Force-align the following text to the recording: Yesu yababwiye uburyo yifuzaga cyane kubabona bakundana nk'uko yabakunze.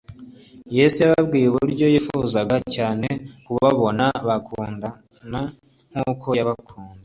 Yesu 0.77 0.97
yababwiye 1.03 1.45
uburyo 1.49 1.85
yifuzaga 1.93 2.55
cyane 2.75 3.07
kubabona 3.45 4.05
bakundana 4.27 5.41
nk'uko 5.91 6.27
yabakunze. 6.39 6.95